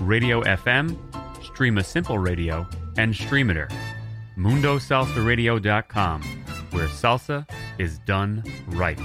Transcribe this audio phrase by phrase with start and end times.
[0.00, 0.96] Radio FM,
[1.42, 3.68] Streema Simple Radio, and Streamiter.
[4.38, 6.22] MundoSalsaRadio.com,
[6.70, 7.48] where salsa
[7.78, 8.98] is done right.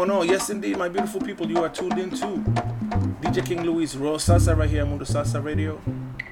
[0.00, 2.26] Como no, yes, indeed, my beautiful people, you are tuned in to
[3.20, 5.76] DJ King Louie's Royal Salsa right here on Mundo Salsa Radio.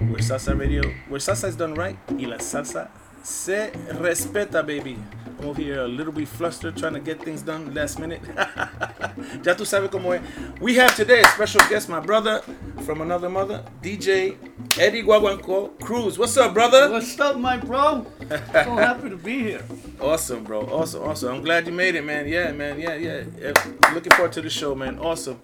[0.08, 2.88] Where Salsa Radio, where Salsa is done right, y la salsa
[3.22, 4.96] se respeta, baby.
[5.42, 8.20] Over here a little bit flustered trying to get things done last minute.
[9.44, 10.20] ya tu sabes cómo es.
[10.60, 12.42] We have today a special guest, my brother
[12.84, 14.36] from another mother, DJ
[14.78, 16.18] Eddie Guaguanco Cruz.
[16.18, 16.90] What's up, brother?
[16.90, 18.04] What's up, my bro?
[18.28, 18.36] so
[18.76, 19.64] happy to be here.
[20.00, 20.62] Awesome, bro.
[20.62, 21.36] Awesome, awesome.
[21.36, 22.26] I'm glad you made it, man.
[22.26, 22.80] Yeah, man.
[22.80, 23.22] Yeah, yeah.
[23.40, 23.52] yeah.
[23.94, 24.98] Looking forward to the show, man.
[24.98, 25.40] Awesome.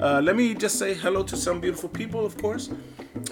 [0.00, 2.70] Uh, let me just say hello to some beautiful people, of course,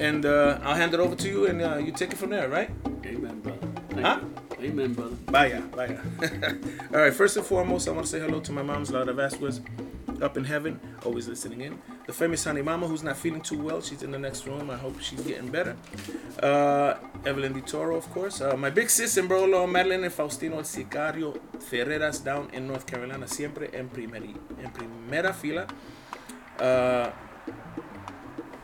[0.00, 2.49] and uh, I'll hand it over to you, and uh, you take it from there,
[2.49, 2.70] right?
[3.06, 3.69] Amen, brother.
[3.91, 4.19] Thank Huh?
[4.22, 4.50] you.
[4.62, 5.16] Amen, brother.
[5.28, 6.00] Vaya, vaya.
[6.94, 7.15] All right.
[7.15, 9.62] First and foremost, I want to say hello to my mom's Laura Vasquez,
[10.21, 11.78] up in heaven, always listening in.
[12.06, 13.81] The famous Honey Mama, who's not feeling too well.
[13.81, 14.69] She's in the next room.
[14.70, 15.76] I hope she's getting better.
[16.43, 18.43] Uh, Evelyn Di Toro, of course.
[18.43, 22.66] Uh, my big sis and bro, law, Madeline and Faustino El Sicario Ferreras down in
[22.66, 25.66] North Carolina, siempre en, primeri, en primera fila.
[26.59, 27.10] Uh,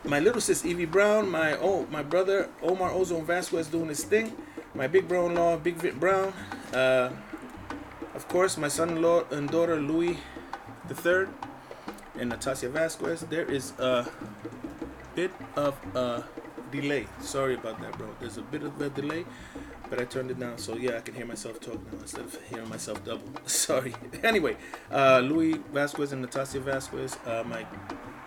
[0.03, 4.31] my little sis Evie Brown, my oh my brother Omar Ozone Vasquez doing his thing,
[4.73, 6.33] my big bro-in-law Big Vit Brown,
[6.73, 7.09] uh,
[8.15, 10.17] of course my son-in-law and daughter Louis
[10.87, 11.29] the third,
[12.19, 13.21] and Natasha Vasquez.
[13.21, 14.09] There is a
[15.15, 16.23] bit of a
[16.71, 17.07] delay.
[17.21, 18.07] Sorry about that, bro.
[18.19, 19.25] There's a bit of a delay,
[19.89, 22.37] but I turned it down so yeah I can hear myself talk now instead of
[22.49, 23.27] hearing myself double.
[23.45, 23.93] Sorry.
[24.23, 24.57] anyway,
[24.91, 27.65] uh, Louis Vasquez and Natasha Vasquez, uh, my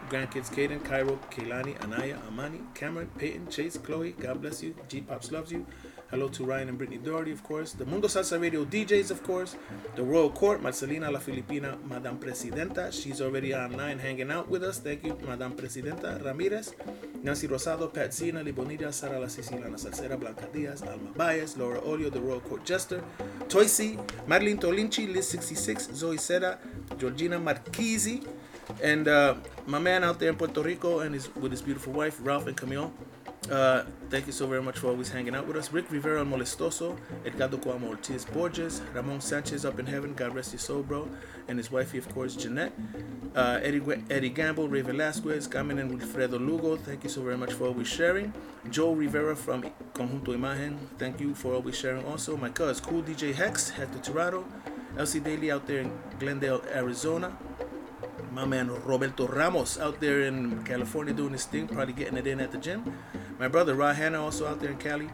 [0.09, 4.13] grandkids Caden, Cairo, Kaylani, Anaya, Amani, Cameron, Peyton, Chase, Chloe.
[4.13, 4.75] God bless you.
[4.89, 5.67] G Pops loves you.
[6.11, 7.71] Hello to Ryan and Brittany Doherty, of course.
[7.71, 9.55] The Mundo Salsa Radio DJs, of course.
[9.95, 12.91] The Royal Court, Marcelina La Filipina, Madame Presidenta.
[12.91, 14.81] She's already online hanging out with us.
[14.81, 16.75] Thank you, Madame Presidenta Ramirez.
[17.23, 22.11] Nancy Rosado, Pat Zina, Libonita, Sara La Siciliana Salsera, Blanca Diaz, Alma Baez, Laura Olio,
[22.11, 23.05] The Royal Court Jester,
[23.47, 23.97] Toisi,
[24.27, 26.59] Madeline Tolinchi, Liz 66, Zoe Seda,
[26.99, 28.27] Georgina Marquisi,
[28.83, 29.35] and uh,
[29.67, 32.57] my man out there in Puerto Rico and his with his beautiful wife Ralph and
[32.57, 32.93] Camille.
[33.49, 35.73] Uh, thank you so very much for always hanging out with us.
[35.73, 40.61] Rick Rivera Molestoso, Edgardo Cuamo Ortiz Borges, Ramon Sanchez up in heaven, God rest his
[40.61, 41.09] soul, bro,
[41.49, 42.73] and his wifey, of course, Jeanette.
[43.35, 43.81] Uh, Eddie,
[44.11, 47.89] Eddie Gamble, Ray Velasquez, Carmen and Wilfredo Lugo, thank you so very much for always
[47.89, 48.33] sharing.
[48.69, 49.63] Joe Rivera from
[49.95, 52.37] Conjunto Imagen, thank you for always sharing also.
[52.37, 54.45] My cuz, Cool DJ Hex, Hector Tirado,
[54.97, 57.37] LC Daly out there in Glendale, Arizona
[58.33, 62.41] my man Roberto Ramos out there in California doing his thing, probably getting it in
[62.41, 62.85] at the gym.
[63.41, 65.09] My brother Ra Hanna also out there in Cali.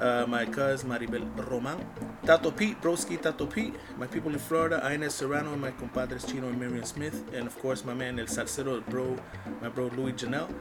[0.00, 1.78] Uh, my cousin Maribel Roman.
[2.26, 3.72] Tato Pete, Broski Tato Pete.
[3.96, 7.22] My people in Florida, Inez Serrano, my compadres Chino and Miriam Smith.
[7.32, 9.16] And of course, my man El Salsero, bro,
[9.62, 10.52] my bro Louis Janelle.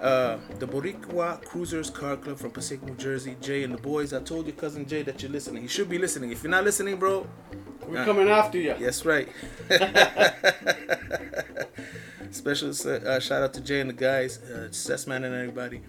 [0.00, 3.36] Uh, the Boricua Cruisers Car Club from Passaic, New Jersey.
[3.40, 4.12] Jay and the boys.
[4.12, 5.62] I told your cousin Jay that you're listening.
[5.62, 6.30] He should be listening.
[6.30, 7.26] If you're not listening, bro,
[7.88, 8.76] We're Uh, coming after you.
[8.78, 9.28] Yes, right.
[12.30, 15.82] Special uh, shout out to Jay and the guys, uh, Sessman and everybody.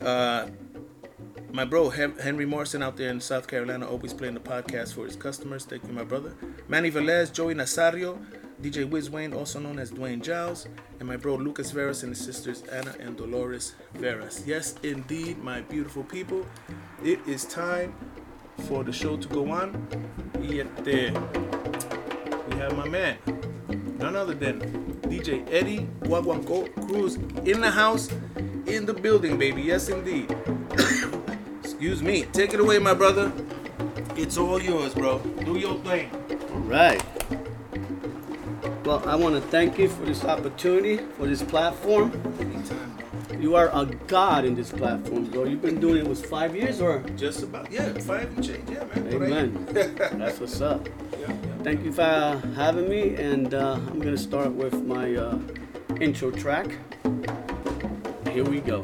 [0.00, 0.48] Uh,
[1.52, 5.16] My bro Henry Morrison out there in South Carolina, always playing the podcast for his
[5.16, 5.64] customers.
[5.64, 6.34] Thank you, my brother.
[6.68, 8.18] Manny Velez, Joey Nasario,
[8.60, 10.66] DJ Wiz Wayne, also known as Dwayne Giles,
[11.00, 14.46] and my bro Lucas Veras and his sisters Anna and Dolores Veras.
[14.46, 16.44] Yes, indeed, my beautiful people,
[17.02, 17.94] it is time
[18.68, 19.86] for the show to go on.
[20.42, 21.12] Yet there,
[22.50, 23.16] we have my man,
[23.98, 24.60] none other than
[25.02, 27.14] DJ Eddie Guaguanco Cruz
[27.46, 28.10] in the house,
[28.66, 29.62] in the building, baby.
[29.62, 30.34] Yes, indeed.
[31.62, 32.24] Excuse me.
[32.32, 33.32] Take it away, my brother.
[34.16, 35.18] It's all yours, bro.
[35.44, 36.10] Do your thing.
[36.52, 37.02] All right.
[38.84, 42.12] Well, I want to thank you for this opportunity, for this platform.
[42.40, 42.96] Anytime.
[43.40, 45.44] You are a god in this platform, bro.
[45.44, 47.00] You've been doing it was five years or?
[47.16, 49.12] Just about, yeah, five and change, yeah, man.
[49.12, 49.68] Amen.
[49.72, 50.88] That's what's up.
[51.12, 51.36] Yeah, yeah.
[51.62, 55.38] Thank you for uh, having me, and uh, I'm gonna start with my uh,
[56.00, 56.68] intro track.
[58.36, 58.82] Here we go.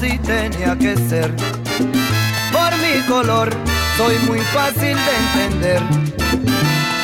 [0.00, 1.34] Así tenía que ser.
[2.52, 3.50] Por mi color
[3.96, 5.82] soy muy fácil de entender.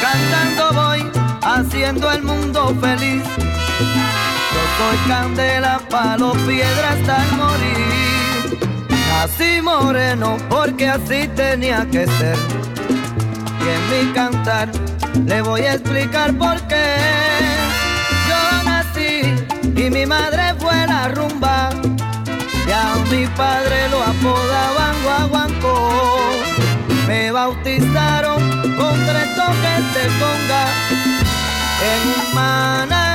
[0.00, 1.11] Cantando voy
[1.43, 3.23] haciendo el mundo feliz.
[4.53, 8.59] Yo soy candela, palo, piedra hasta el morir.
[9.09, 12.37] Nací moreno porque así tenía que ser.
[13.61, 14.71] Y en mi cantar
[15.26, 16.97] le voy a explicar por qué.
[18.29, 19.35] Yo nací
[19.76, 20.46] y mi madre
[23.11, 25.91] mi padre lo apodaban guaguancó.
[27.07, 28.41] Me bautizaron
[28.77, 30.65] con tres toques de conga
[31.93, 33.06] en un manantial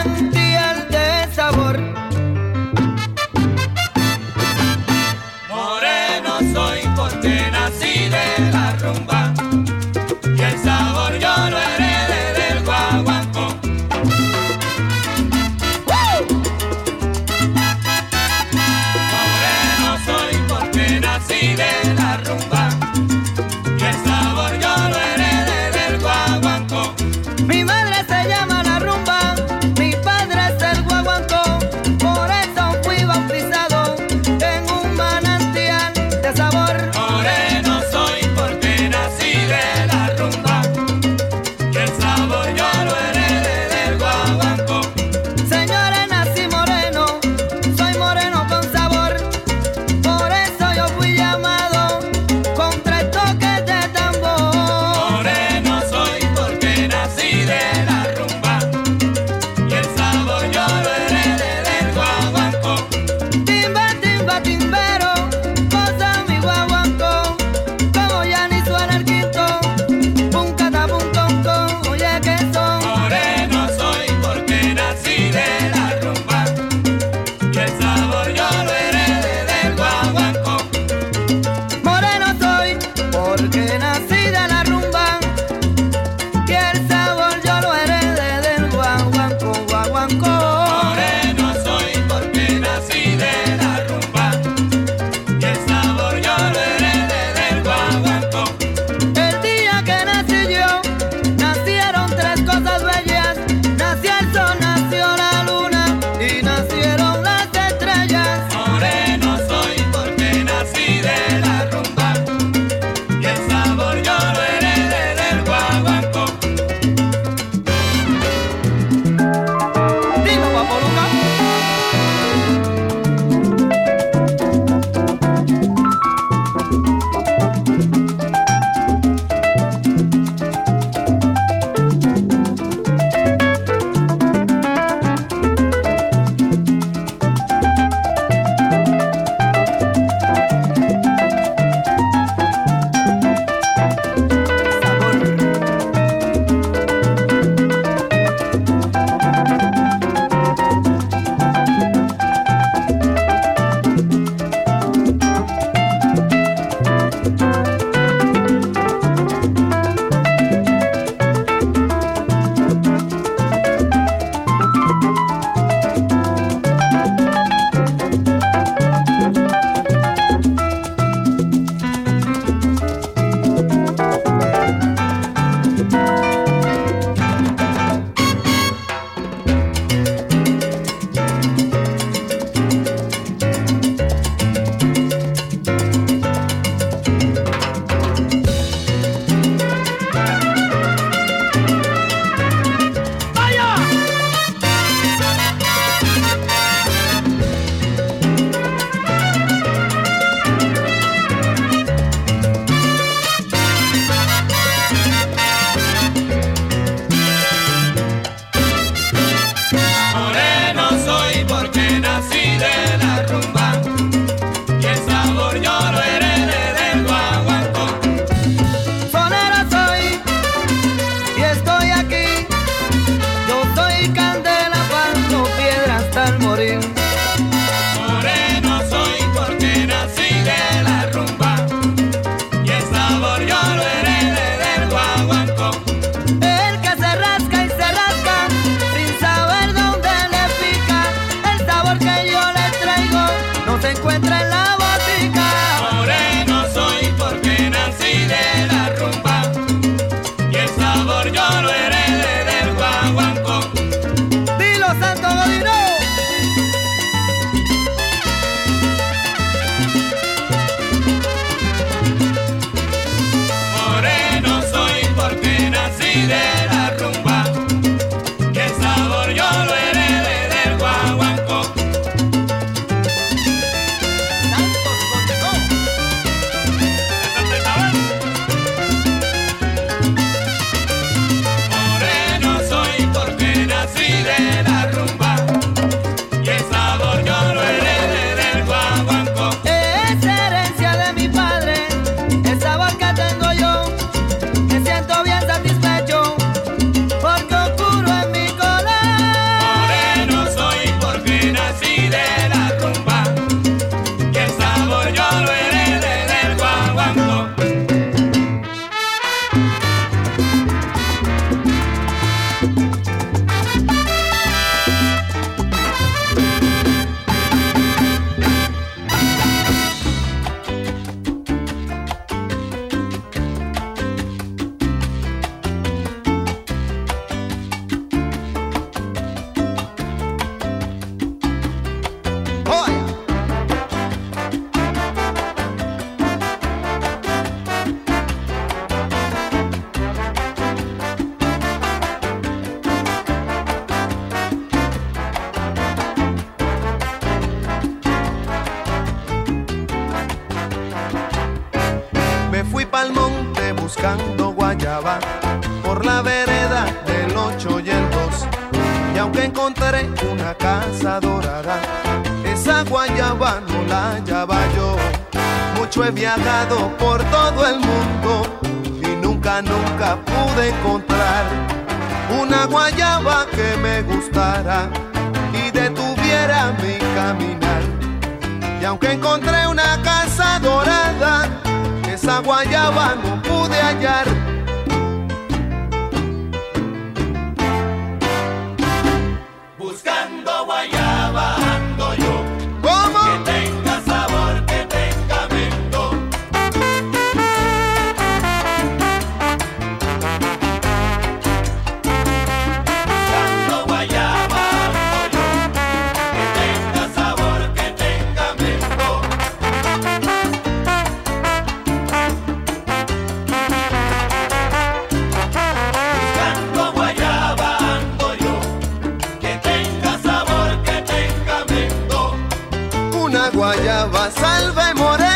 [423.62, 425.31] guayaba, salva y morena.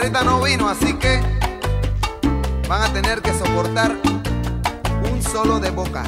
[0.00, 1.20] carreta no vino, así que
[2.66, 3.98] van a tener que soportar
[5.12, 6.04] un solo de boca.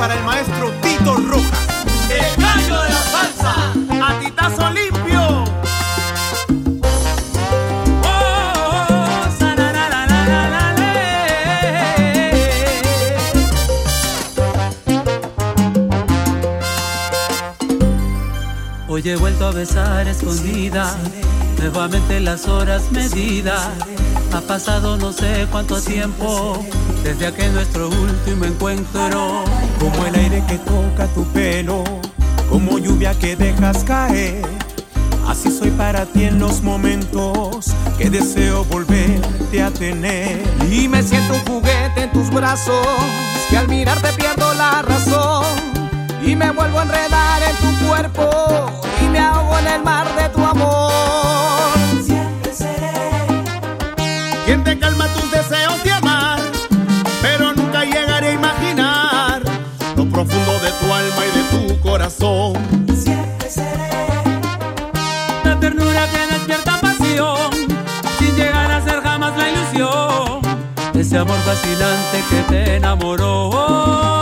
[0.00, 1.84] para el maestro Tito Rojas.
[2.08, 3.54] El gallo de la salsa,
[4.02, 5.44] a titazo limpio.
[18.88, 20.96] Hoy he vuelto a besar escondida,
[21.58, 23.68] nuevamente las horas medidas.
[24.32, 26.64] Ha pasado no sé cuánto tiempo
[27.02, 29.44] desde aquel nuestro último encuentro.
[29.78, 31.84] Como el aire que toca tu pelo,
[32.48, 34.44] como lluvia que dejas caer.
[35.26, 40.42] Así soy para ti en los momentos que deseo volverte a tener.
[40.70, 42.86] Y me siento un juguete en tus brazos,
[43.48, 45.44] que al mirarte pierdo la razón.
[46.24, 48.28] Y me vuelvo a enredar en tu cuerpo
[49.02, 51.72] y me ahogo en el mar de tu amor.
[52.04, 53.10] Siempre seré
[54.44, 55.69] quien te calma tus deseos.
[71.50, 74.19] fascinante que te enamoró.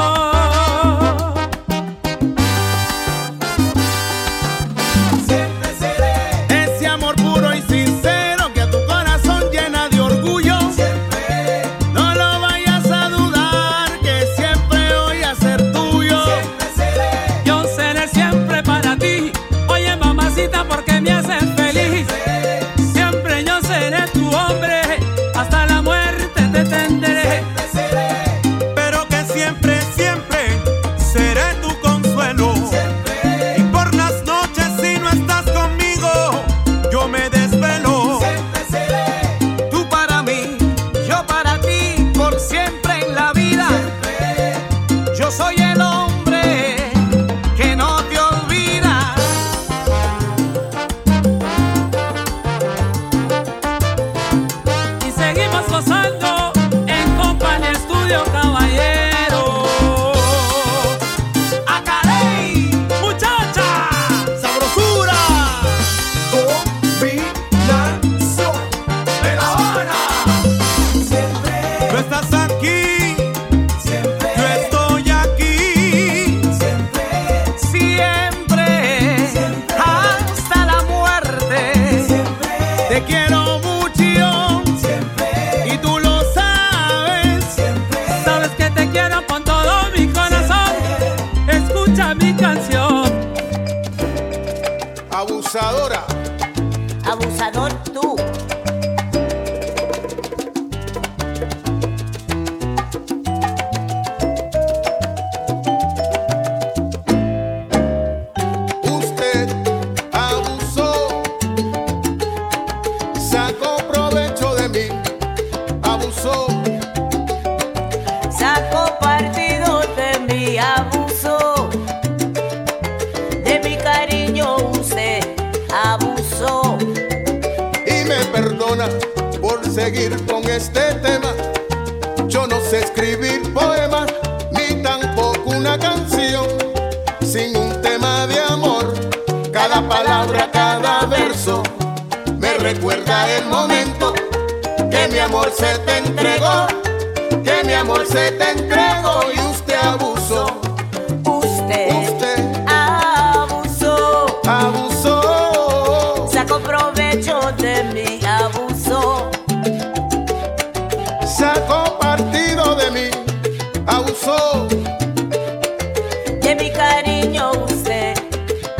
[166.42, 168.14] Que mi cariño usted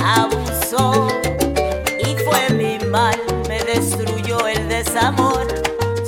[0.05, 1.09] abusó
[1.99, 3.17] y fue mi mal,
[3.49, 5.47] me destruyó el desamor,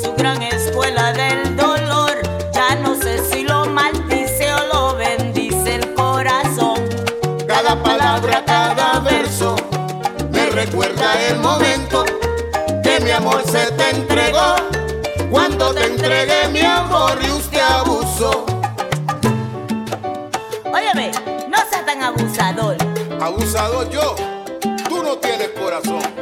[0.03, 2.13] su gran escuela del dolor,
[2.53, 6.79] ya no sé si lo maldice o lo bendice el corazón.
[7.47, 9.57] Cada palabra, cada verso
[10.31, 12.05] me recuerda el momento
[12.83, 14.57] que mi amor se te entregó,
[15.31, 18.45] cuando te entregué mi amor y usted abusó.
[23.21, 24.15] Abusado yo,
[24.89, 26.20] tú no tienes corazón.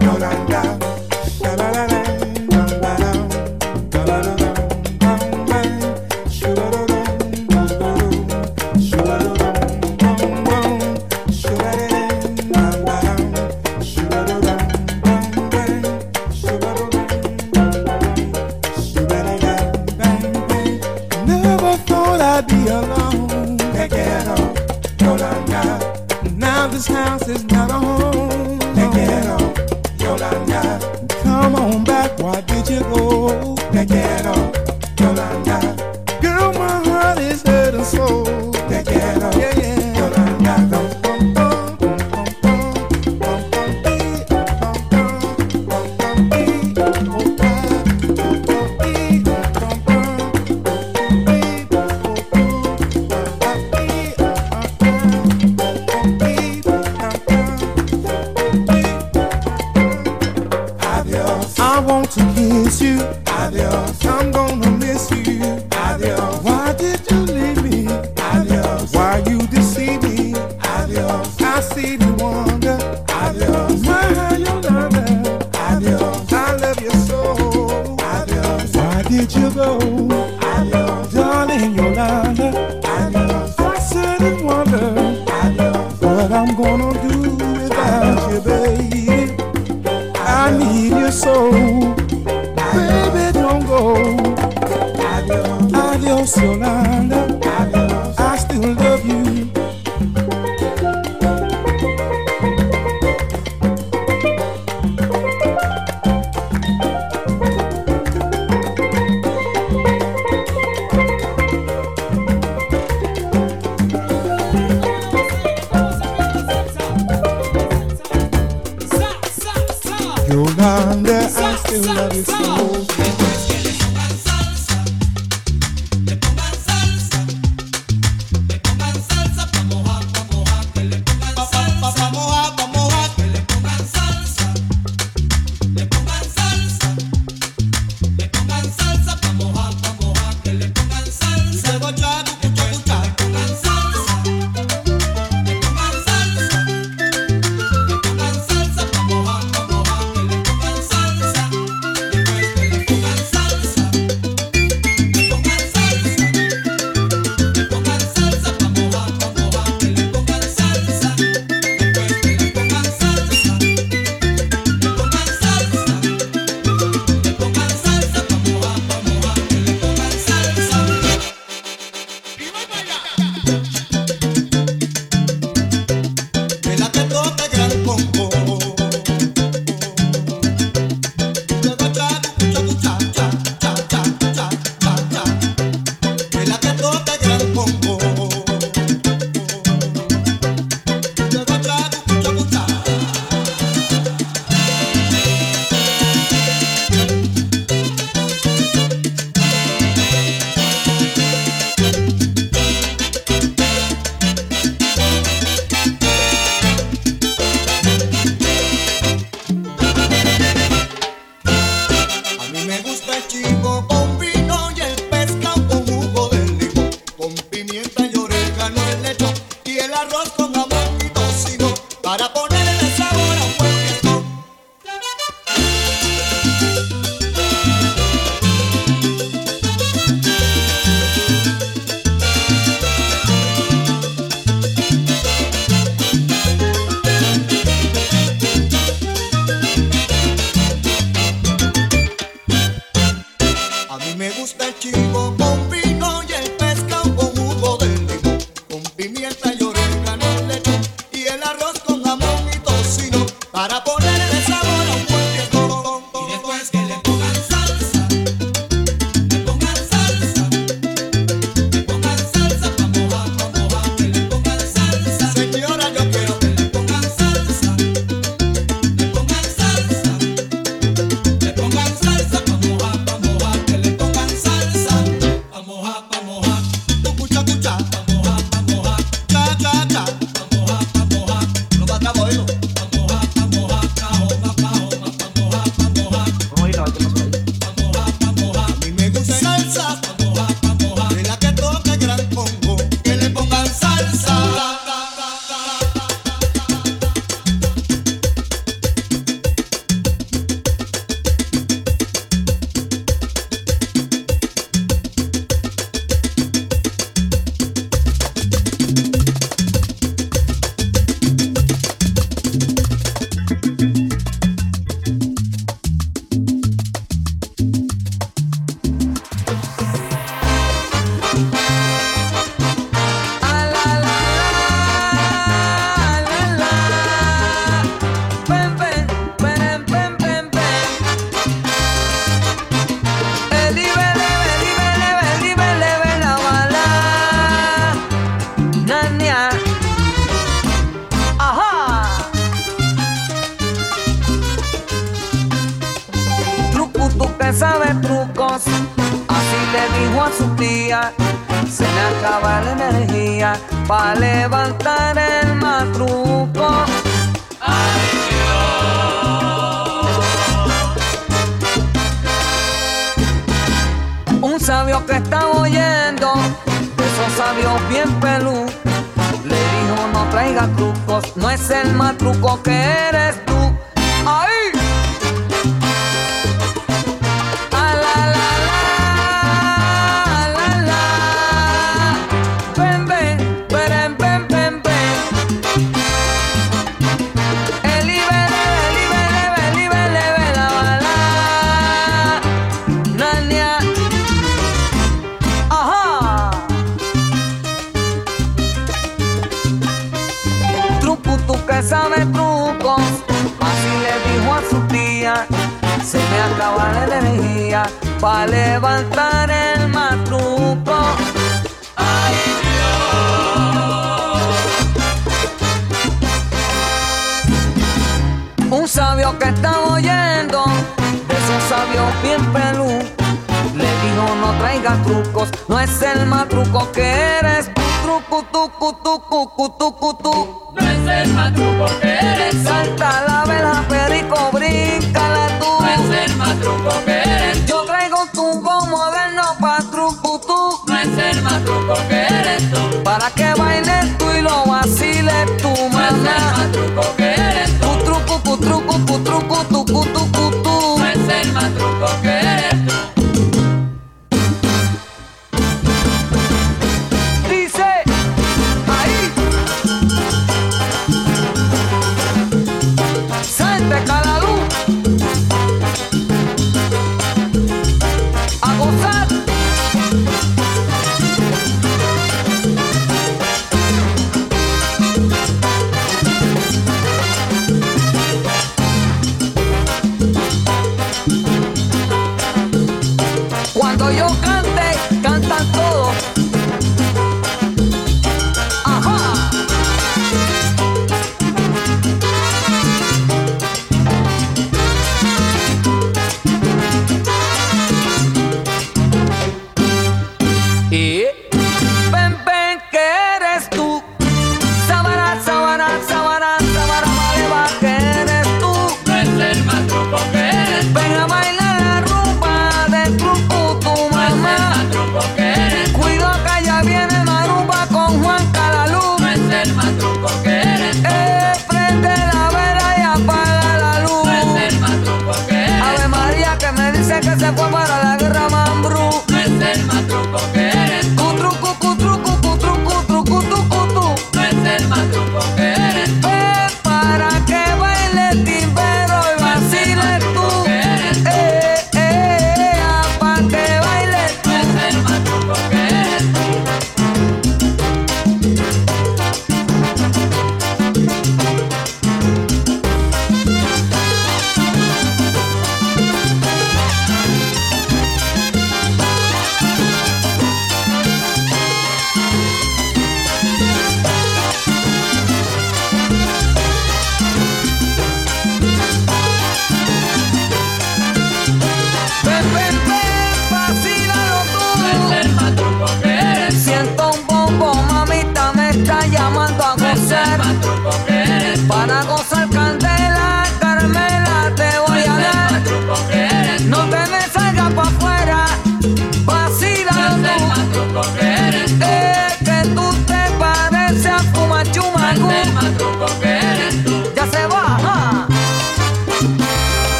[0.00, 0.95] Yolanda.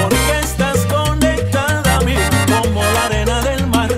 [0.00, 2.14] Porque estás conectada a mí
[2.62, 3.88] como la arena del mar,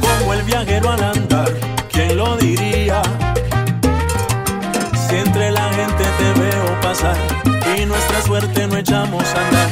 [0.00, 1.52] como el viajero al andar,
[1.90, 3.02] ¿quién lo diría?
[5.08, 7.16] Si entre la gente te veo pasar
[7.76, 9.68] y nuestra suerte no echamos a andar,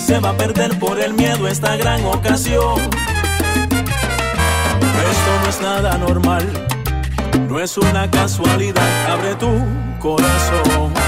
[0.00, 2.80] se va a perder por el miedo esta gran ocasión.
[5.10, 6.48] Esto no es nada normal,
[7.48, 9.52] no es una casualidad, abre tu
[10.00, 11.07] corazón.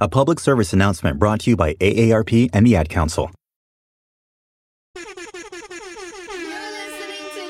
[0.00, 3.32] A public service announcement brought to you by AARP and the Ad Council.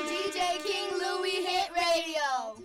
[0.07, 2.57] DJ King Louie Hit Radio.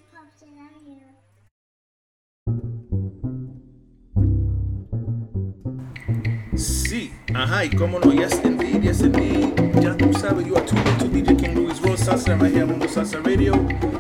[6.57, 9.34] Sí, ajá, y cómo no, yes indeed, yes indeed.
[10.25, 13.53] Sabes, you are tuned into DJ King Louie's Royal Salsa right here, Mundo Salsa Radio,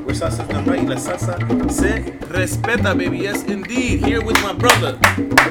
[0.04, 1.36] where salsa's done right, y la salsa
[1.70, 4.02] se respeta, baby, yes indeed.
[4.02, 4.96] Here with my brother,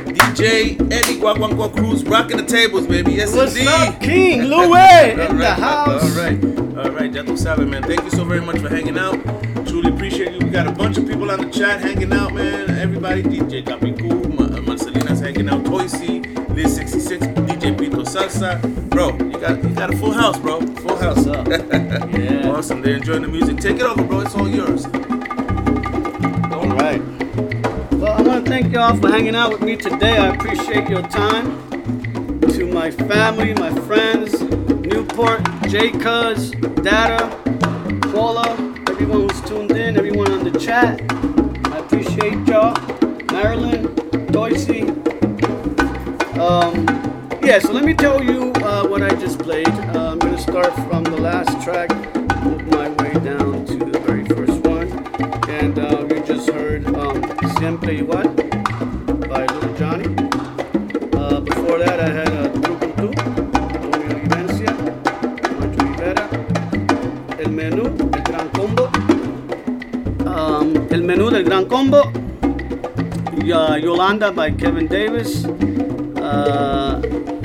[0.07, 3.67] DJ Eddie Guaguanco Cruz, rocking the tables, baby, yes What's indeed.
[3.67, 6.03] up, King Louie in All the house?
[6.03, 6.43] All right,
[6.75, 7.83] all right, ya tú sabes, man.
[7.83, 9.19] Thank you so very much for hanging out.
[9.67, 10.39] Truly appreciate you.
[10.39, 12.71] We got a bunch of people on the chat hanging out, man.
[12.79, 17.27] Everybody, DJ Capicu, Ma- Marcelina's hanging out, Toysy, Liz 66,
[18.13, 20.61] Bro, you got you got a full house, bro.
[20.61, 21.25] Full house.
[21.25, 21.47] up?
[21.47, 22.47] yeah.
[22.47, 22.83] Awesome.
[22.83, 23.57] They're enjoying the music.
[23.57, 24.19] Take it over, bro.
[24.19, 24.85] It's all yours.
[24.85, 27.01] All right.
[27.93, 30.15] Well, I want to thank y'all for hanging out with me today.
[30.15, 31.69] I appreciate your time.
[32.49, 36.51] To my family, my friends, Newport, J Cuz,
[36.83, 37.35] Data,
[38.13, 38.47] Paula,
[38.91, 41.01] everyone who's tuned in, everyone on the chat.
[41.73, 42.79] I appreciate y'all.
[43.31, 43.87] Marilyn,
[44.27, 44.87] Doisy.
[46.37, 47.12] Um,
[47.43, 49.67] yeah, so let me tell you uh, what I just played.
[49.67, 51.89] Uh, I'm going to start from the last track,
[52.43, 54.89] move my way down to the very first one.
[55.49, 57.21] And uh, we just heard um,
[57.57, 58.27] Siempre Igual
[59.29, 60.05] by Little Johnny.
[61.13, 63.13] Uh, before that, I had a Trucutu,
[63.53, 64.73] Tommy Olivencia,
[65.59, 67.85] Nacho Rivera, El Menú,
[68.15, 68.85] El Gran Combo.
[70.29, 72.03] Um, El Menú del Gran Combo,
[73.43, 75.45] Ya- Yolanda by Kevin Davis.
[76.23, 77.01] Uh,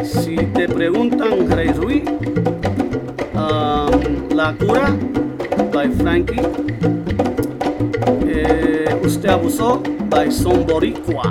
[0.09, 2.05] si te preguntan, Rey Ruiz.
[3.35, 4.97] Um, La Cura
[5.73, 6.41] by Frankie.
[8.27, 11.29] Eh, Usted Abusó by Son Boricua.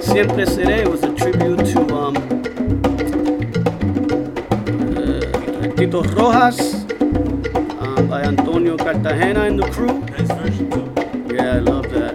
[0.00, 2.16] Siempre Seré was a tribute to um,
[4.96, 6.84] uh, Tito Rojas
[7.80, 10.00] um, by Antonio Cartagena and the crew.
[10.10, 11.34] Nice version too.
[11.34, 12.14] Yeah, I love that.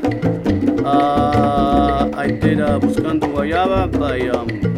[0.86, 4.69] Uh, I did uh, Buscando Guayaba by um,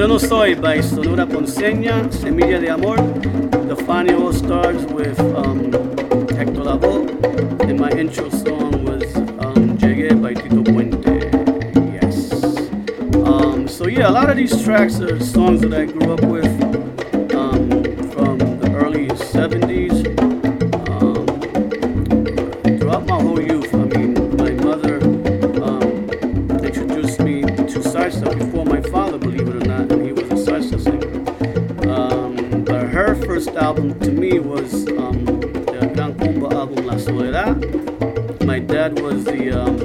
[0.00, 2.96] Moreno Soy by Sonora Ponceña, Semilla de Amor.
[2.96, 5.70] The Fania All Stars with um,
[6.34, 7.06] Hector Lavoe.
[7.68, 11.28] And my intro song was um, Llegué by Tito Puente.
[11.92, 12.32] Yes.
[13.26, 16.59] Um, so yeah, a lot of these tracks are songs that I grew up with
[33.80, 38.44] album to me was um, the Dan Kumba album La Soledad.
[38.44, 39.78] My dad was the um,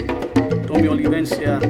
[0.68, 1.62] Tommy Olivencia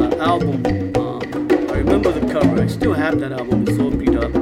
[0.00, 0.64] uh, album.
[0.96, 2.62] Um, I remember the cover.
[2.62, 3.64] I still have that album.
[3.66, 4.32] It's all beat up.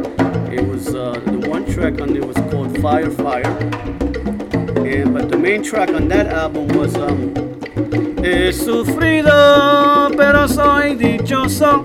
[0.52, 3.56] It was uh, the one track on it was called Fire Fire.
[4.84, 7.32] And but the main track on that album was um,
[8.22, 11.83] He sufrido, pero soy dichoso.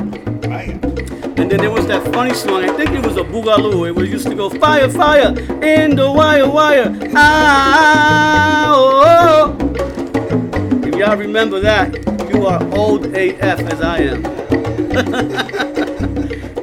[1.49, 2.63] And then there was that funny song.
[2.63, 3.87] I think it was a Boogaloo.
[3.87, 5.29] It was used to go fire, fire
[5.63, 6.95] in the wire, wire.
[7.15, 9.57] Ah, oh.
[9.57, 10.87] oh.
[10.87, 11.91] If y'all remember that,
[12.31, 14.23] you are old AF as I am.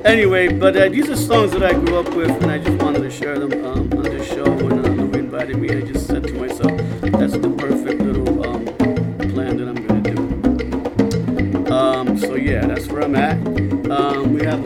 [0.06, 3.00] anyway, but uh, these are songs that I grew up with, and I just wanted
[3.00, 3.64] to share them.
[3.64, 3.76] Um,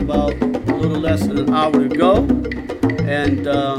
[0.01, 2.15] about a little less than an hour ago.
[3.05, 3.77] And uh,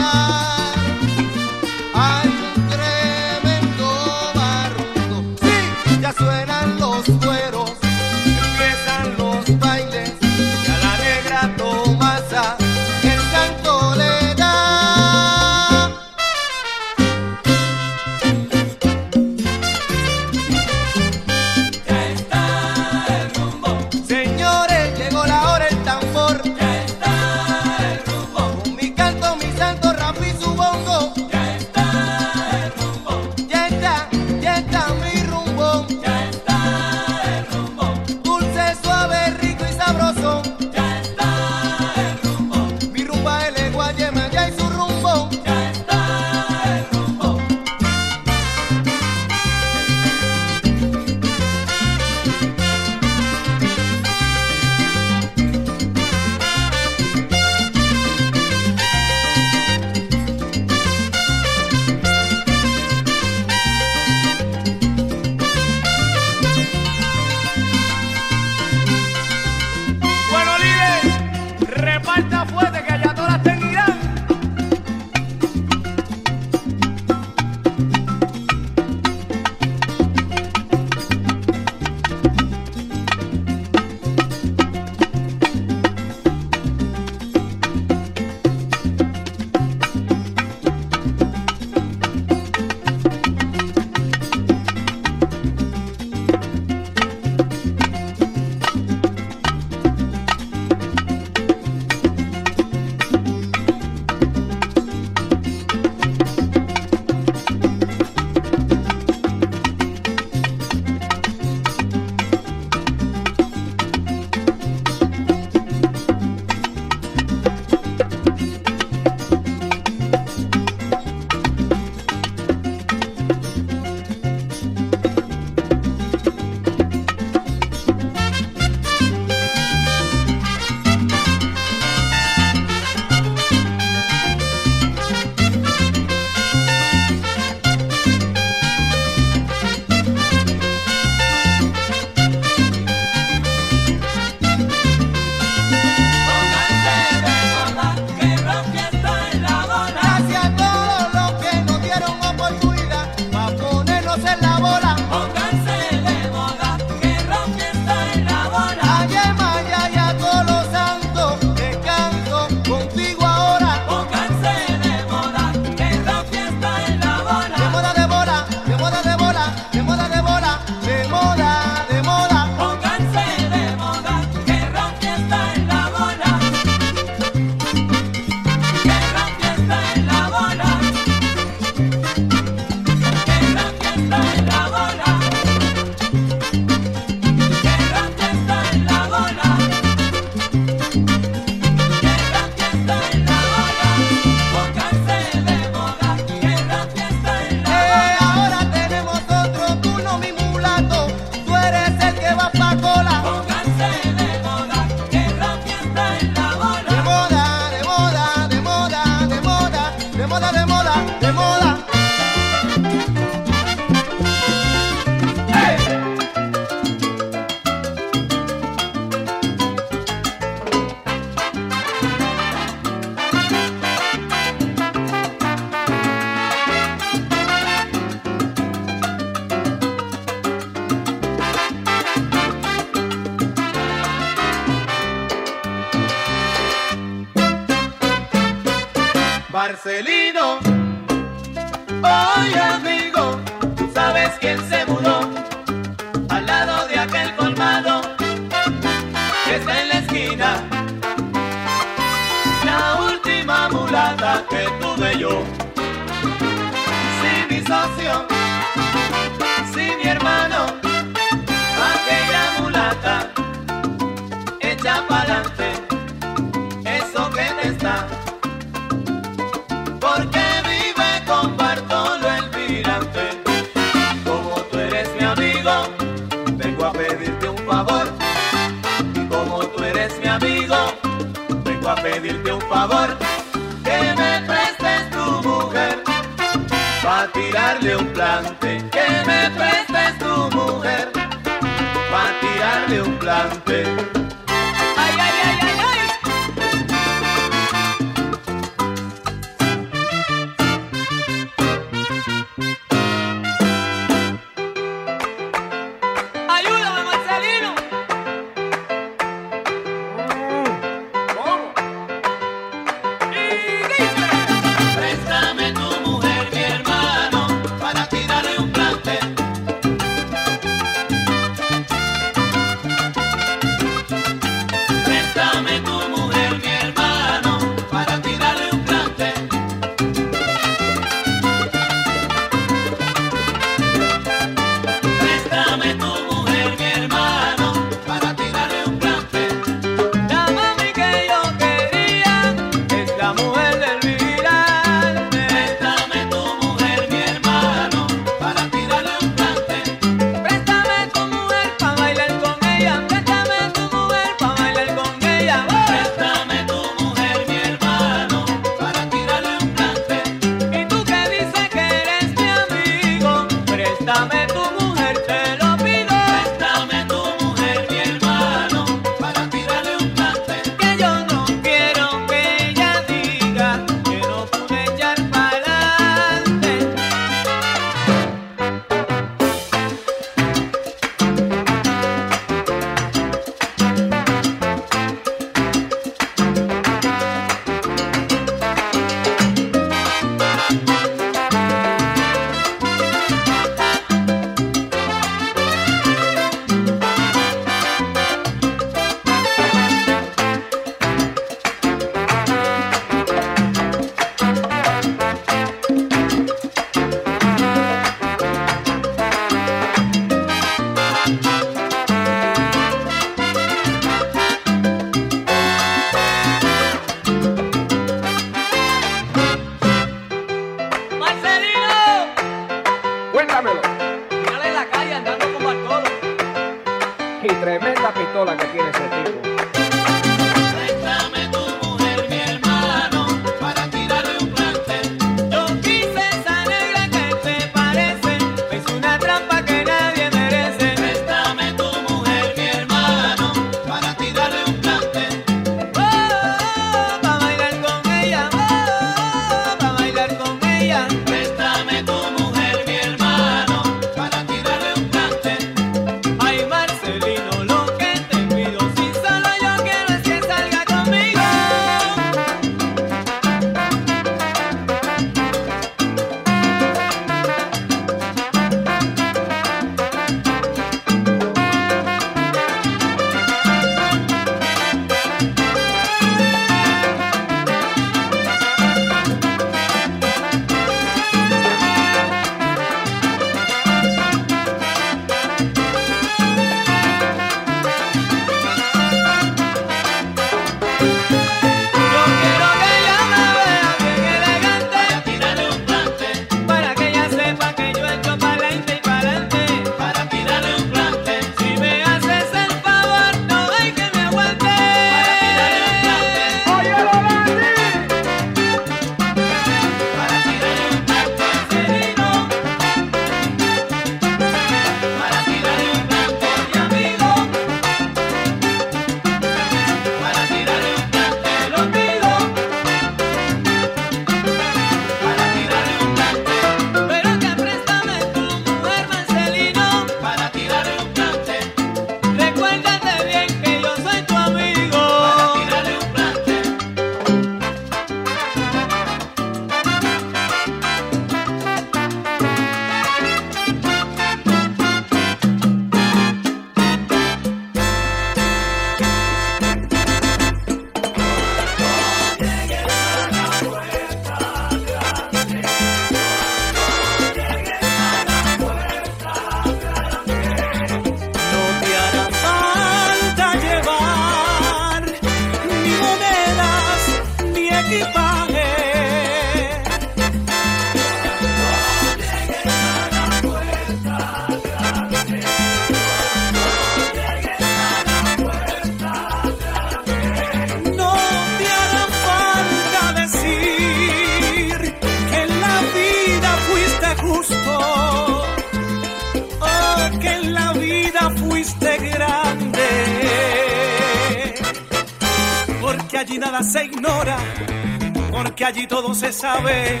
[599.14, 600.00] se sabe,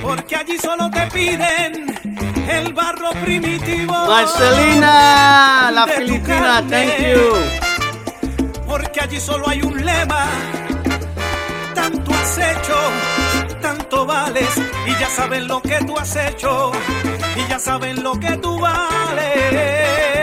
[0.00, 1.92] porque allí solo te piden
[2.48, 3.92] el barro primitivo.
[3.92, 6.86] Marcelina, la filipina, carne.
[6.86, 8.64] thank you.
[8.66, 10.26] Porque allí solo hay un lema,
[11.74, 12.78] tanto has hecho,
[13.60, 14.50] tanto vales,
[14.86, 16.70] y ya saben lo que tú has hecho,
[17.36, 20.17] y ya saben lo que tú vales.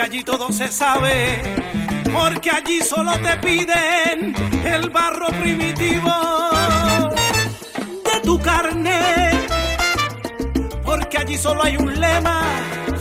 [0.00, 1.42] Porque allí todo se sabe,
[2.10, 6.10] porque allí solo te piden el barro primitivo
[8.04, 9.30] de tu carne,
[10.82, 12.40] porque allí solo hay un lema,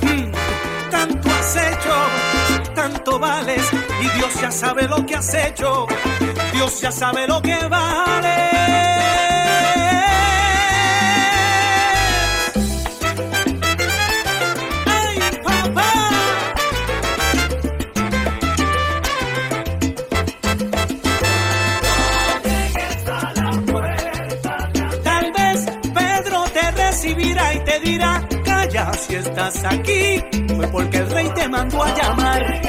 [0.01, 1.95] mm, tanto has hecho,
[2.75, 3.63] tanto vales,
[4.01, 5.87] y Dios ya sabe lo que has hecho,
[6.51, 8.88] Dios ya sabe lo que vale.
[29.09, 30.23] Si estás aquí,
[30.55, 32.61] fue porque el rey te mandó a llamar.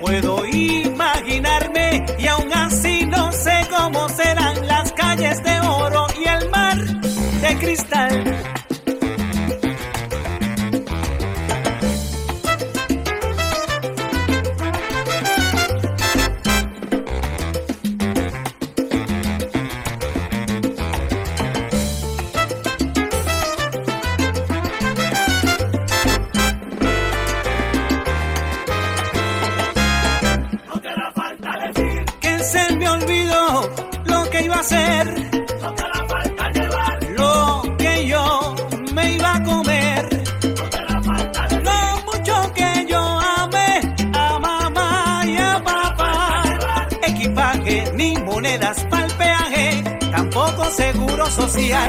[0.00, 6.50] Puedo imaginarme y aún así no sé cómo serán las calles de oro y el
[6.50, 8.37] mar de cristal.
[51.58, 51.87] Seguro social.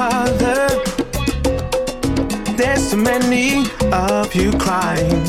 [0.00, 0.66] Mother,
[2.56, 5.22] there's so many of you crying.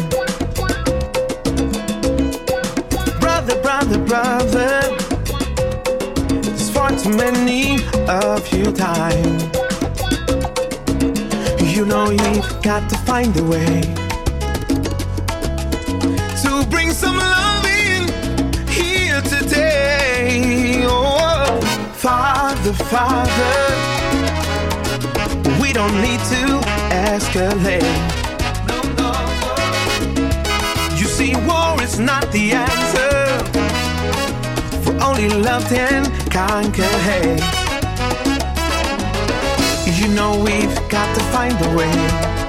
[3.19, 4.79] Brother, brother, brother,
[6.41, 9.39] there's far too many of you dying.
[11.73, 13.81] You know you've got to find a way
[16.43, 18.07] to bring some love in
[18.69, 20.85] here today.
[20.85, 21.61] Oh, oh.
[21.91, 24.00] Father, Father,
[25.71, 27.81] we don't need to escalate.
[30.99, 33.39] You see, war is not the answer,
[34.83, 37.39] for only love can conquer hate.
[39.97, 42.40] You know we've got to find a way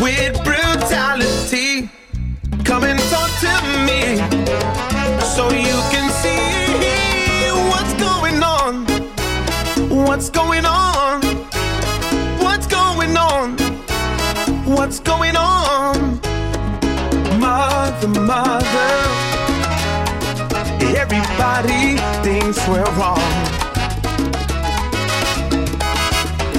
[0.00, 1.88] with brutality.
[2.64, 3.54] Come and talk to
[3.86, 4.16] me
[5.34, 8.86] so you can see what's going on.
[10.06, 11.22] What's going on?
[12.42, 13.56] What's going on?
[14.64, 16.20] What's going on?
[17.38, 18.92] Mother, mother.
[20.96, 23.18] Everybody thinks we're wrong.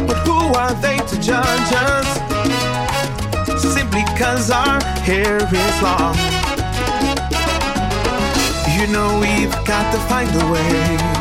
[0.07, 2.34] But who are they to judge us?
[3.95, 6.15] Simply cause our hair is long.
[8.77, 11.14] You know we've got to find a way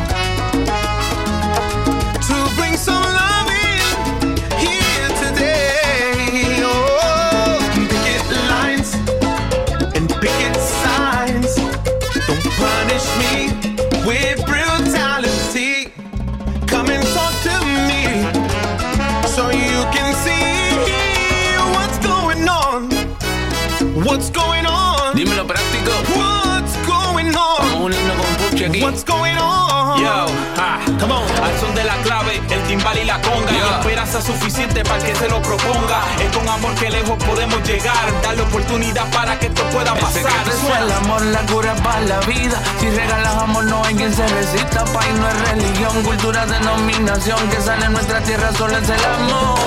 [34.25, 36.01] suficiente para que se lo proponga.
[36.19, 38.21] Es con amor que lejos podemos llegar.
[38.23, 40.23] Darle oportunidad para que esto pueda pasar.
[40.47, 42.61] Eso es el amor, la cura para la vida.
[42.79, 44.83] Si regalas amor, no hay quien se resista.
[44.85, 47.37] País no es religión, cultura, denominación.
[47.49, 49.59] Que sale en nuestra tierra solo es el amor.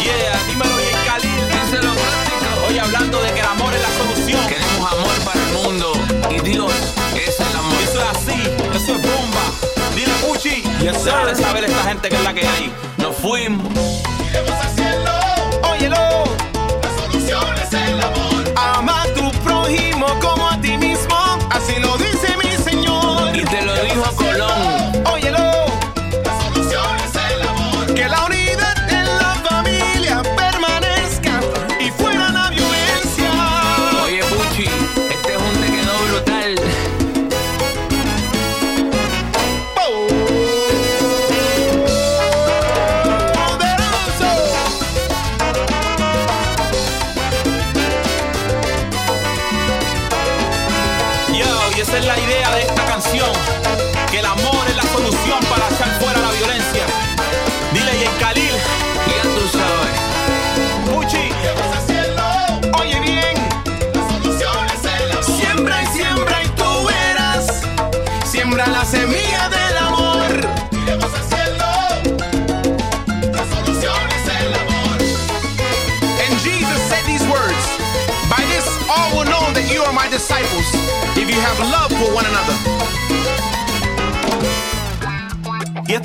[0.00, 1.48] Yeah, yeah dímelo bien, Khalil.
[1.48, 2.66] Díselo práctico.
[2.68, 4.46] Hoy hablando de que el amor es la solución.
[4.48, 5.92] Queremos amor para el mundo.
[6.30, 6.72] Y Dios
[7.14, 7.82] es el amor.
[7.82, 8.42] Eso es así,
[8.74, 9.44] eso es bomba.
[9.94, 10.62] Dile Puchi.
[10.80, 11.34] Yes, sir.
[11.42, 12.95] Saber esta gente que es la que hay.
[13.26, 14.15] Nos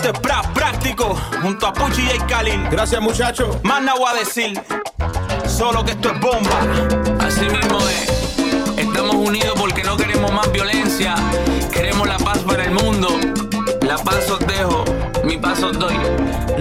[0.02, 2.68] esto es pra práctico junto a Puchi y el Khalil.
[2.72, 3.60] Gracias, muchacho.
[3.62, 4.60] Más nada voy a decir.
[5.46, 6.60] Solo que esto es bomba.
[7.20, 8.80] Así mismo es.
[8.80, 11.14] Estamos unidos porque no queremos más violencia.
[11.72, 13.10] Queremos la paz para el mundo.
[13.82, 14.84] La paz os dejo,
[15.24, 15.96] mi paz os doy.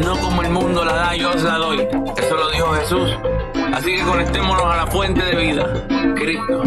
[0.05, 1.89] No como el mundo la da, yo os la doy.
[2.19, 3.11] Eso lo dijo Jesús.
[3.73, 6.63] Así que conectémonos a la fuente de vida, Cristo.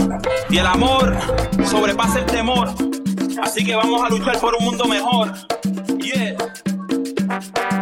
[0.49, 1.15] Y el amor
[1.65, 2.69] sobrepasa el temor.
[3.43, 5.33] Así que vamos a luchar por un mundo mejor.
[6.15, 7.72] Yeah.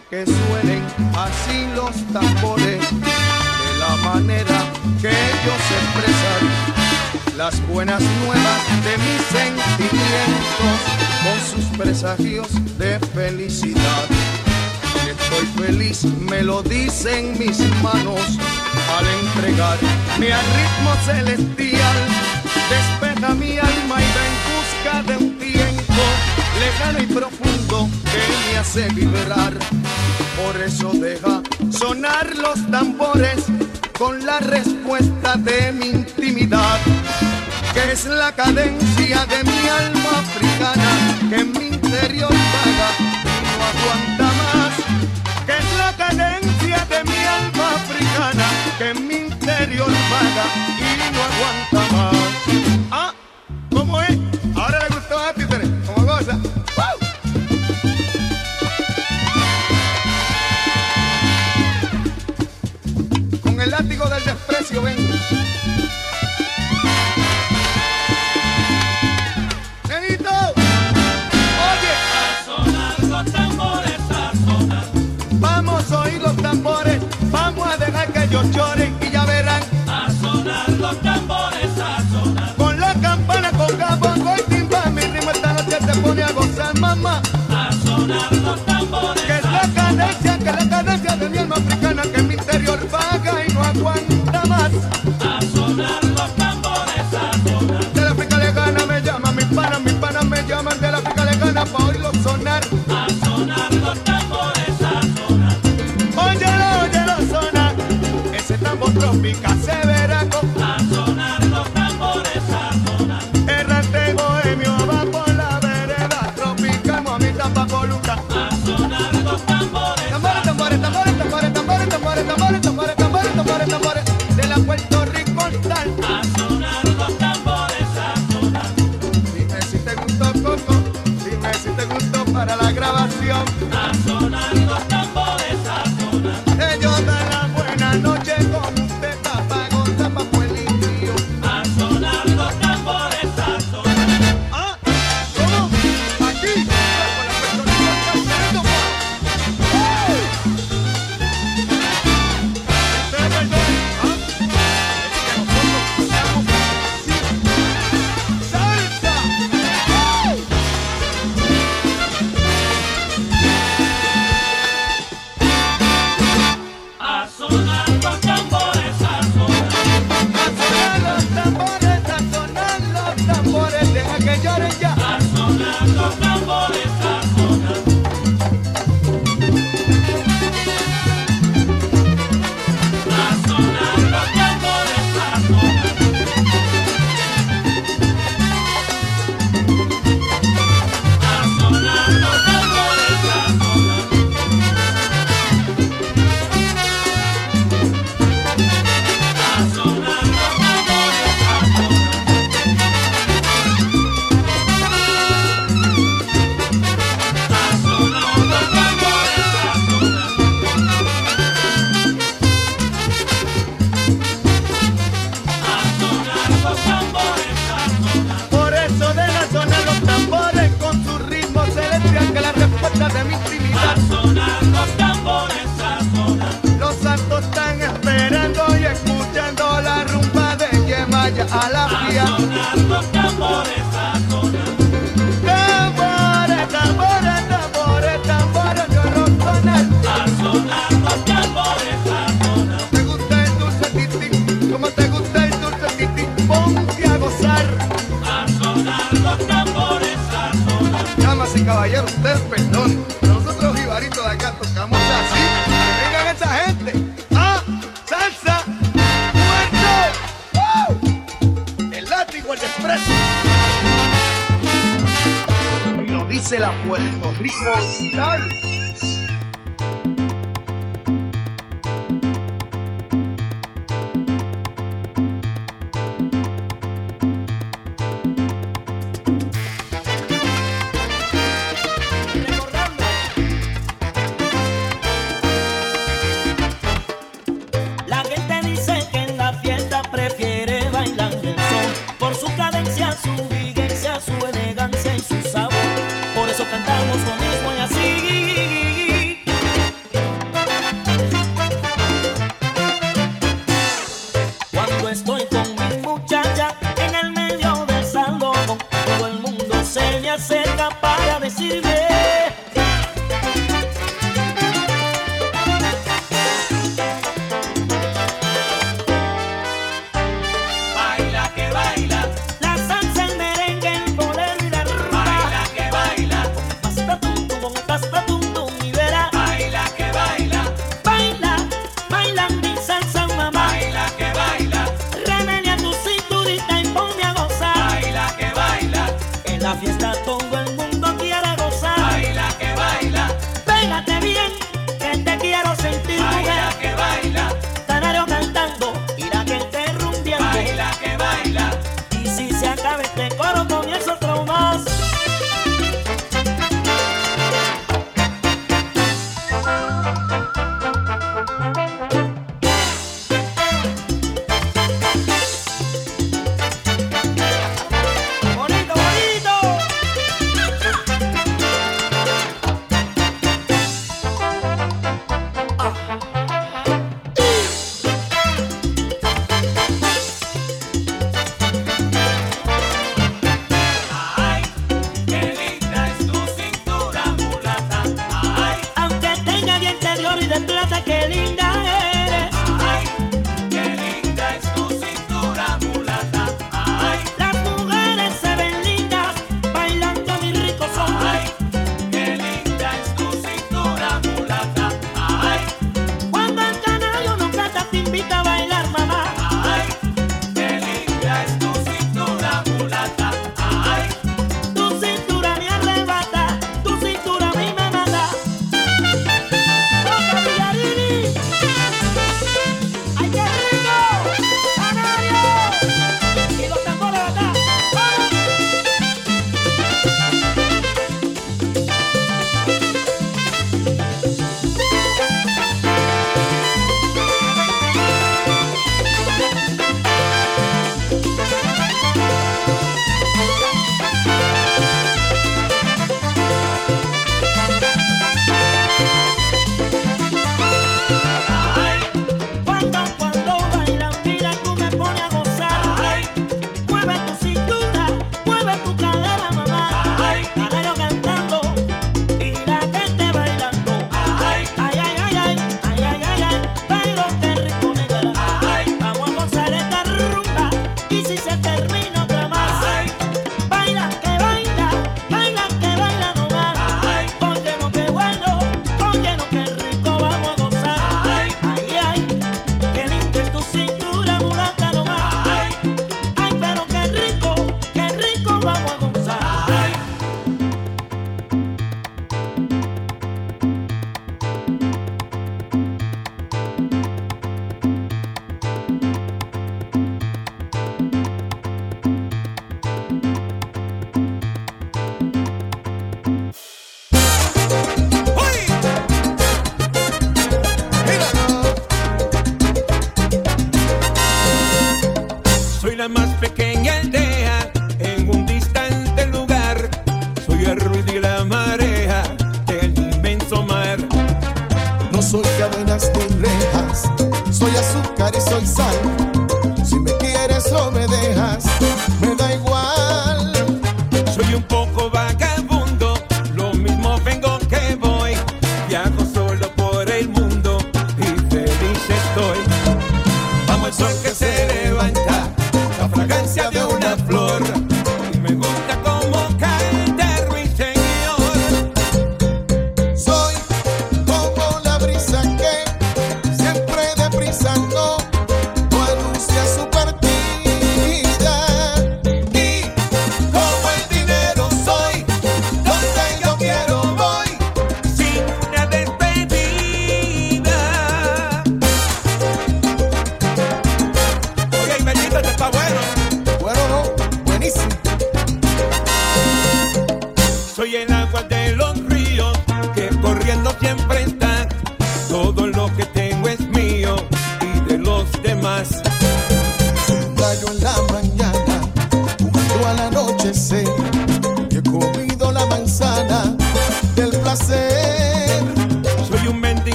[0.00, 0.82] que suenen
[1.14, 4.64] así los tambores de la manera
[5.00, 10.78] que ellos expresan las buenas nuevas de mis sentimientos
[11.24, 12.48] con sus presagios
[12.78, 14.04] de felicidad.
[15.08, 18.38] Estoy feliz, me lo dicen mis manos
[18.98, 21.96] al entregarme al ritmo celestial.
[22.68, 26.02] Despeja mi alma y va en busca de un tiempo
[26.58, 29.52] lejano y profundo que me hace vibrar.
[30.36, 33.46] Por eso deja sonar los tambores
[33.98, 36.78] con la respuesta de mi intimidad,
[37.72, 42.90] que es la cadencia de mi alma africana, que en mi interior vaga
[43.22, 44.72] y no aguanta más,
[45.46, 48.46] que es la cadencia de mi alma africana,
[48.78, 50.44] que en mi interior vaga
[50.78, 52.15] y no aguanta más.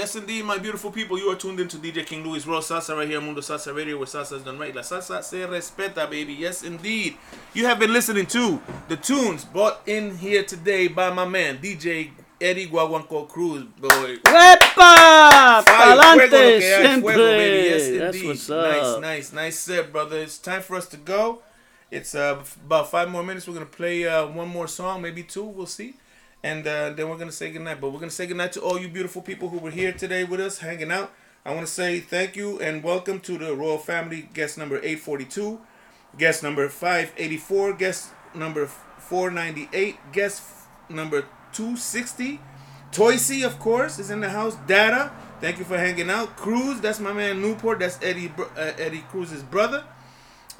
[0.00, 3.06] Yes, indeed, my beautiful people, you are tuned into DJ King Louie's Royal Salsa right
[3.06, 4.74] here on Mundo Salsa Radio, where salsa is done right.
[4.74, 6.32] La salsa se respeta, baby.
[6.32, 7.18] Yes, indeed.
[7.52, 12.12] You have been listening to the tunes brought in here today by my man, DJ
[12.40, 14.16] Eddie Guaguanco Cruz, boy.
[14.24, 15.62] ¡Epa!
[15.62, 16.30] Fire, fuego, lo ¡Pa'lante!
[16.30, 17.68] que hay, fuego, baby.
[17.68, 17.98] Yes, Siempre.
[17.98, 18.26] That's indeed.
[18.28, 19.00] what's Nice, up.
[19.02, 20.16] nice, nice nice set, brother.
[20.20, 21.42] It's time for us to go.
[21.90, 23.46] It's uh, about five more minutes.
[23.46, 25.44] We're gonna play uh, one more song, maybe two.
[25.44, 25.96] We'll see,
[26.42, 27.80] and uh, then we're gonna say goodnight.
[27.80, 30.40] But we're gonna say goodnight to all you beautiful people who were here today with
[30.40, 31.12] us, hanging out.
[31.44, 34.28] I want to say thank you and welcome to the royal family.
[34.34, 35.60] Guest number eight forty two,
[36.18, 42.40] guest number five eighty four, guest number four ninety eight, guest f- number two sixty.
[42.92, 44.56] Toysy, of course, is in the house.
[44.66, 46.36] Data, thank you for hanging out.
[46.36, 47.78] Cruz, that's my man Newport.
[47.78, 49.84] That's Eddie uh, Eddie Cruz's brother.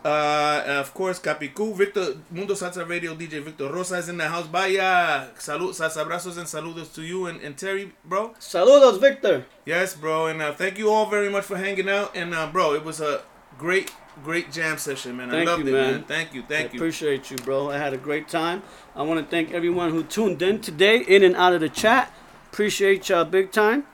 [0.02, 4.46] Uh, of course, Capicu, Victor Mundo Salsa Radio DJ Victor Rosa is in the house.
[4.46, 8.30] Vaya, salud, salsa abrazos and saludos to you and, and Terry, bro.
[8.40, 9.44] Saludos, Victor.
[9.66, 12.16] Yes, bro, and uh, thank you all very much for hanging out.
[12.16, 13.22] And uh, bro, it was a
[13.58, 13.92] great,
[14.24, 15.28] great jam session, man.
[15.28, 15.92] Thank I loved you, it, man.
[15.92, 16.04] man.
[16.04, 16.78] Thank you, thank I you.
[16.78, 17.70] Appreciate you, bro.
[17.70, 18.62] I had a great time.
[18.96, 22.10] I want to thank everyone who tuned in today, in and out of the chat.
[22.50, 23.84] Appreciate y'all big time.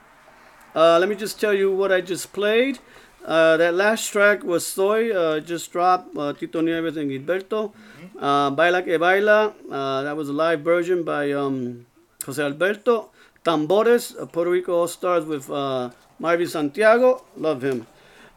[0.73, 2.79] Uh, let me just tell you what I just played.
[3.27, 7.73] Uh, that last track was Soy, uh, just dropped uh, Tito Nieves and Gilberto.
[8.17, 11.85] Uh, Baila que Baila, uh, that was a live version by um,
[12.25, 13.09] Jose Alberto.
[13.43, 15.89] Tambores, Puerto Rico All Stars with uh,
[16.19, 17.85] Marvin Santiago, love him.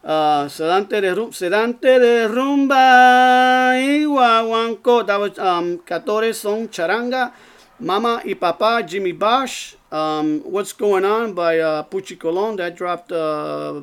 [0.03, 7.33] Uh, Sedante de, Sedante de Rumba y Guaguanco, that was um, Catores Son Charanga.
[7.79, 9.77] Mama y Papa, Jimmy Bosch.
[9.91, 13.81] Um, What's Going On by uh, Puchi Colon, that dropped uh,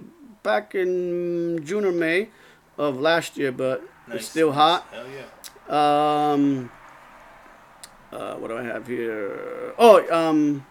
[0.47, 2.31] back in June or May
[2.79, 4.87] of last year, but Nice, it's still hot.
[4.95, 5.27] Hell yeah.
[5.67, 6.71] Um,
[8.15, 9.75] uh, what do I have here?
[9.75, 10.63] Oh, um,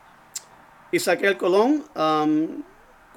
[1.37, 1.85] Colón.
[1.93, 2.65] Um,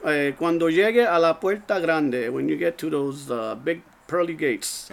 [0.03, 4.35] eh, cuando llegue a la puerta grande, when you get to those uh, big pearly
[4.35, 4.91] gates.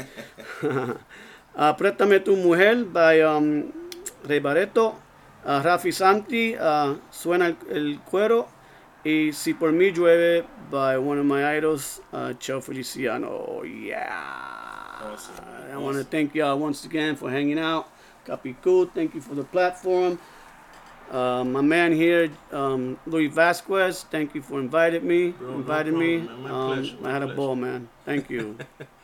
[1.79, 3.73] Préstame tu mujer by um,
[4.23, 4.95] Ray Barretto.
[5.47, 8.56] Uh, Rafi Santi, uh, Suena el, el cuero.
[9.07, 13.62] Y Si por mí llueve by one of my idols, uh, Cheo Feliciano.
[13.62, 14.03] Yeah.
[15.73, 17.89] I want to thank y'all once again for hanging out.
[18.27, 20.19] Capicu, thank you for the platform.
[21.09, 25.31] Uh, my man here, um, Luis Vazquez, thank you for inviting me.
[25.31, 26.19] Bro, no inviting me.
[26.19, 26.43] man.
[26.43, 27.89] My Um, I had a ball, man.
[28.05, 28.59] Thank you.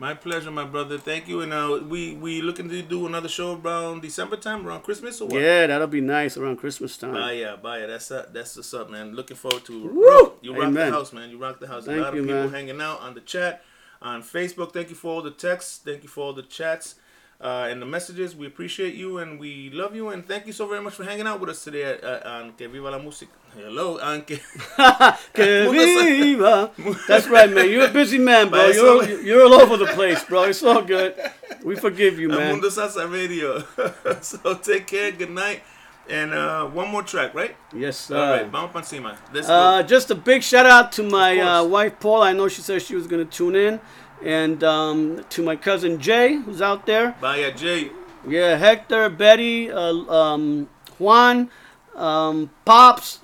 [0.00, 0.96] My pleasure, my brother.
[0.96, 1.40] Thank you.
[1.40, 5.26] And uh, we we looking to do another show around December time, around Christmas or
[5.28, 5.40] what?
[5.40, 7.14] yeah, that'll be nice around Christmas time.
[7.14, 7.80] Bye, yeah, bye.
[7.80, 8.32] That's up.
[8.32, 9.16] That's what's up, man.
[9.16, 10.32] Looking forward to Woo!
[10.40, 10.90] You rock Amen.
[10.90, 11.30] the house, man.
[11.30, 11.86] You rock the house.
[11.86, 12.50] Thank a lot you, of people man.
[12.50, 13.64] hanging out on the chat,
[14.00, 14.72] on Facebook.
[14.72, 15.80] Thank you for all the texts.
[15.84, 16.94] Thank you for all the chats.
[17.40, 20.66] Uh, and the messages, we appreciate you and we love you and thank you so
[20.66, 23.30] very much for hanging out with us today at, uh, on Que Viva la Música.
[23.56, 24.40] Hello, on Que,
[25.34, 26.72] Que viva.
[27.06, 27.70] That's right, man.
[27.70, 28.66] You're a busy man, bro.
[28.66, 30.44] You're, all- you're all over the place, bro.
[30.44, 31.14] It's all good.
[31.62, 32.50] We forgive you, man.
[32.58, 33.62] Mundo Salsa Radio.
[34.20, 35.62] so take care, good night.
[36.10, 37.54] And uh, one more track, right?
[37.72, 38.30] Yes, All sir.
[38.42, 39.16] right, vamos pa encima.
[39.32, 42.30] Let's Uh, just a big shout out to my uh, wife Paula.
[42.30, 43.78] I know she said she was going to tune in,
[44.24, 47.14] and um, to my cousin Jay, who's out there.
[47.20, 47.90] Vaya, Jay.
[48.26, 49.78] Yeah, Hector, Betty, uh,
[50.10, 50.68] um,
[50.98, 51.50] Juan,
[51.94, 53.20] um, Pops.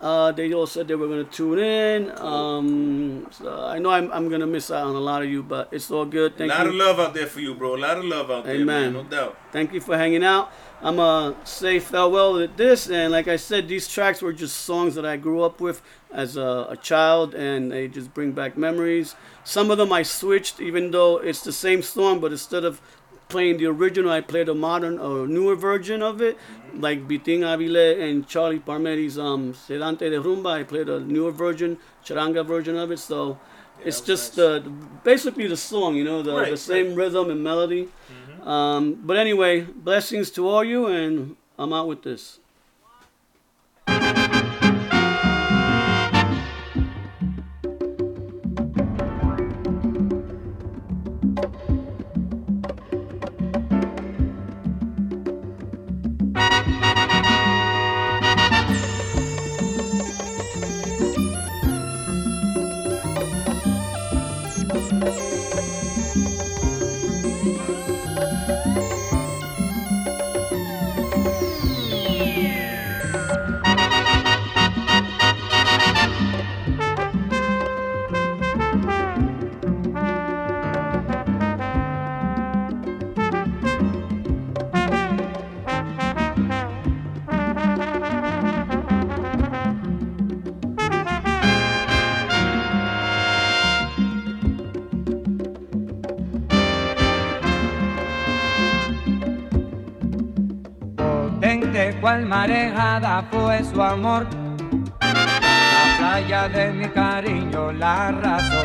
[0.00, 2.10] Uh, they all said they were going to tune in.
[2.18, 5.42] Um, so I know I'm, I'm going to miss out on a lot of you,
[5.42, 6.36] but it's all good.
[6.36, 6.70] Thank A lot you.
[6.72, 7.74] of love out there for you, bro.
[7.74, 8.88] A lot of love out there, man.
[8.88, 8.92] Amen.
[8.92, 9.38] No doubt.
[9.50, 10.52] Thank you for hanging out.
[10.84, 14.94] I'm gonna say farewell to this, and like I said, these tracks were just songs
[14.96, 15.80] that I grew up with
[16.12, 19.16] as a, a child, and they just bring back memories.
[19.44, 22.82] Some of them I switched, even though it's the same song, but instead of
[23.30, 26.36] playing the original, I played a modern or newer version of it,
[26.74, 30.60] like Vitín Avilés and Charlie Palmieri's um, Sedante de Rumba.
[30.60, 32.98] I played a newer version, charanga version of it.
[32.98, 33.38] So
[33.82, 34.60] it's just uh,
[35.02, 37.88] basically the song, you know, the, Right, the same rhythm and melody.
[38.44, 42.38] Um, but anyway, blessings to all you, and I'm out with this.
[102.04, 104.26] Cual marejada fue su amor.
[105.00, 108.62] La playa de mi cariño la arrasó.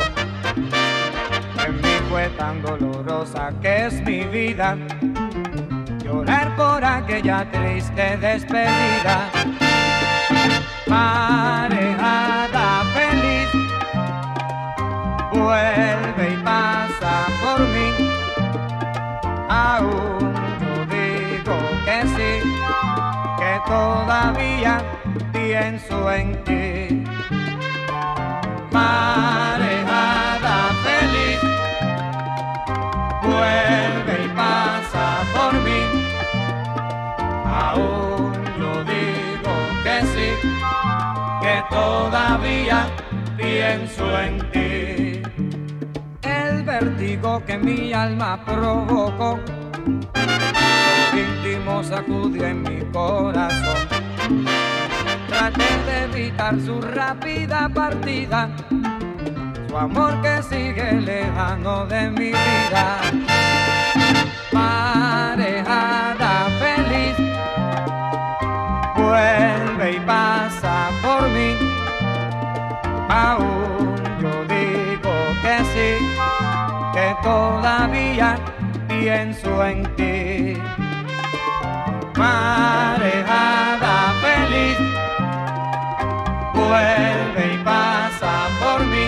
[1.64, 4.76] En mí fue tan dolorosa que es mi vida.
[6.04, 9.30] Llorar por aquella triste despedida.
[10.86, 13.48] Marejada feliz,
[15.32, 17.88] vuelve y pasa por mí.
[19.48, 20.09] Aún
[23.70, 24.82] todavía
[25.32, 27.04] pienso en ti.
[28.72, 30.56] Marejada
[30.86, 31.40] feliz,
[33.22, 35.82] vuelve y pasa por mí.
[37.46, 40.28] Aún yo digo que sí,
[41.42, 42.78] que todavía
[43.36, 45.22] pienso en ti.
[46.22, 49.38] El vértigo que mi alma provocó
[51.12, 53.88] íntimo sacudía en mi corazón.
[55.28, 58.50] Traté de evitar su rápida partida,
[59.68, 63.00] su amor que sigue lejano de mi vida.
[64.52, 67.16] Parejada feliz,
[68.96, 71.56] vuelve y pasa por mí.
[73.08, 75.12] Aún yo digo
[75.42, 76.06] que sí,
[76.92, 78.36] que todavía
[78.88, 80.29] pienso en ti.
[86.70, 89.06] vuelve y pasa por mí.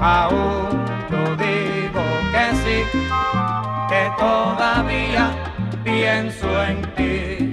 [0.00, 0.70] Aún
[1.10, 2.02] yo digo
[2.32, 2.78] que sí,
[3.90, 5.24] que todavía
[5.84, 7.49] pienso en ti.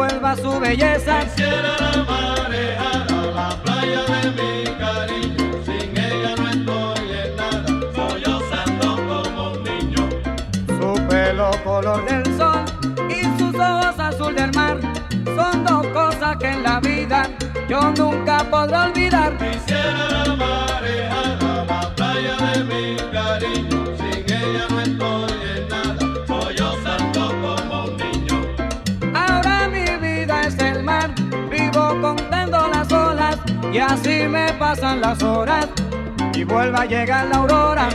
[0.00, 1.20] devuelva su belleza.
[1.20, 7.66] Quisiera la mareja a la playa de mi cariño, sin ella no estoy en nada,
[7.94, 10.08] sollozando como un niño.
[10.66, 12.64] Su pelo color del sol
[13.10, 14.78] y sus ojos azul del mar
[15.36, 17.28] son dos cosas que en la vida
[17.68, 19.36] yo nunca podré olvidar.
[19.36, 21.39] Quisiera la mareja
[33.72, 35.68] Y así me pasan las horas
[36.34, 37.88] y vuelva a llegar la aurora.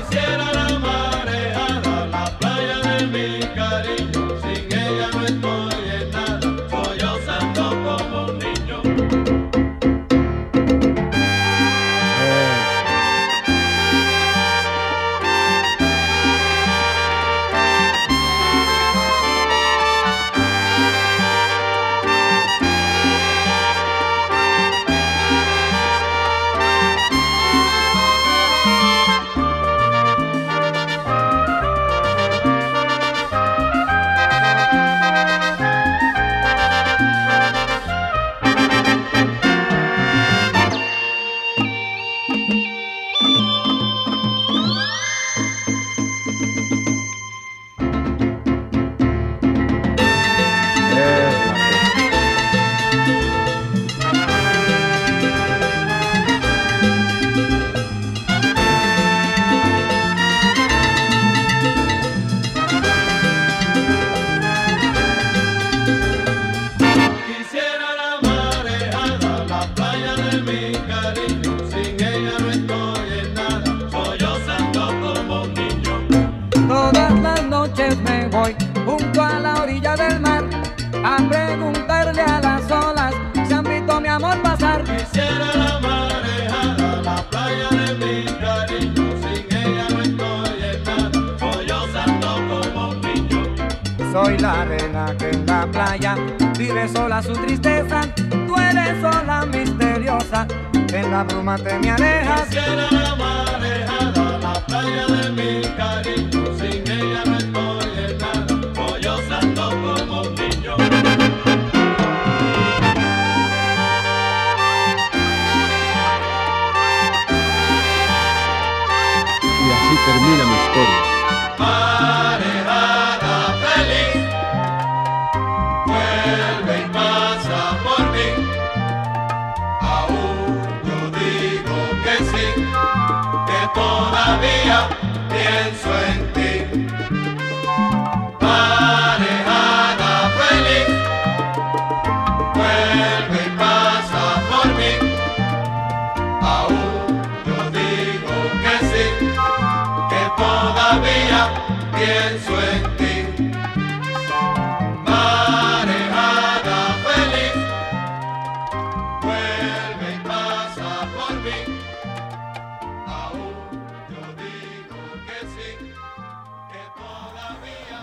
[101.15, 102.94] la bruma te me.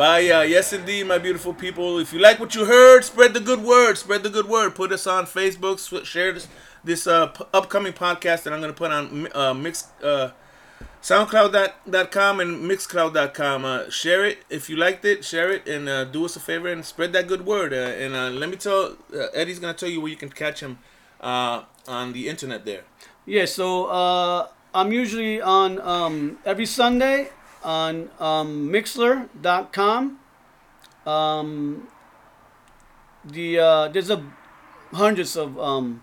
[0.03, 1.99] Uh, yes, indeed, my beautiful people.
[1.99, 3.97] If you like what you heard, spread the good word.
[3.97, 4.75] Spread the good word.
[4.75, 6.05] Put us on Facebook.
[6.05, 6.49] Share this
[6.83, 10.33] this uh, p- upcoming podcast that I'm going to put on uh, Mix uh,
[11.03, 13.65] SoundCloud.com and Mixcloud.com.
[13.65, 15.25] Uh, share it if you liked it.
[15.25, 17.73] Share it and uh, do us a favor and spread that good word.
[17.73, 20.31] Uh, and uh, let me tell uh, Eddie's going to tell you where you can
[20.31, 20.79] catch him
[21.21, 22.83] uh, on the internet there.
[23.25, 23.45] Yeah.
[23.45, 27.31] So uh, I'm usually on um, every Sunday
[27.65, 30.19] on um, Mixlr.com.
[31.07, 31.89] Um,
[33.25, 34.25] the uh, there's a
[34.93, 36.03] hundreds of um,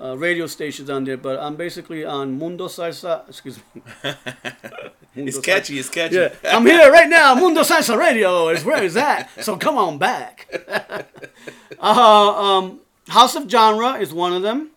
[0.00, 3.28] uh, radio stations on there, but I'm basically on Mundo Salsa.
[3.28, 3.82] Excuse me.
[5.16, 5.78] It's catchy, Salsa.
[5.78, 6.16] it's catchy.
[6.16, 7.36] Yeah, I'm here right now.
[7.36, 9.30] Mundo Salsa Radio is where is that?
[9.42, 10.48] So come on back.
[11.78, 11.84] uh,
[12.58, 14.70] um, House of Genre is one of them,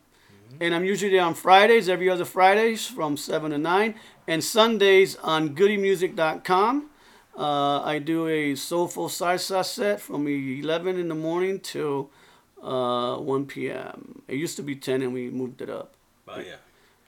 [0.62, 3.96] and I'm usually there on Fridays, every other Fridays from seven to nine,
[4.28, 6.90] and Sundays on GoodyMusic.com.
[7.38, 12.10] Uh, I do a soulful salsa set from 11 in the morning till
[12.62, 14.24] uh, 1 p.m.
[14.28, 15.94] It used to be 10 and we moved it up.
[16.28, 16.56] Oh, yeah.